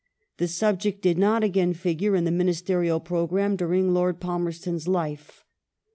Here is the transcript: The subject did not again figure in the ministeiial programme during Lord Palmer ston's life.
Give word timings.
The 0.37 0.47
subject 0.47 1.03
did 1.03 1.19
not 1.19 1.43
again 1.43 1.75
figure 1.75 2.15
in 2.15 2.23
the 2.23 2.31
ministeiial 2.31 2.99
programme 3.05 3.55
during 3.55 3.93
Lord 3.93 4.19
Palmer 4.19 4.51
ston's 4.51 4.87
life. 4.87 5.45